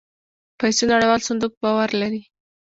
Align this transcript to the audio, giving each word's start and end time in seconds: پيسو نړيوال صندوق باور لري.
پيسو 0.59 0.83
نړيوال 0.91 1.21
صندوق 1.29 1.53
باور 1.63 1.89
لري. 2.01 2.21